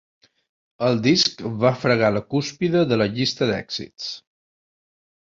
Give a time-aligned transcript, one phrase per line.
[0.85, 4.09] El disc va fregar la cúspide de la llista d'èxits.